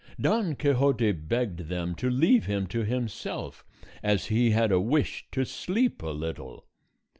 [0.19, 3.63] Don Quixote begged them to leave him to himself,
[4.01, 6.65] as he had a wish to sleep a little.